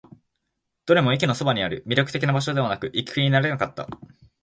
[0.87, 1.83] どれも駅のそばにある。
[1.85, 3.87] 魅力的な場所ではなく、行く気にはなれなかった。